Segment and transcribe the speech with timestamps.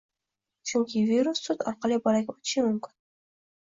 [0.71, 3.01] Chunki virus sut orqali bolaga o`tishi mumkin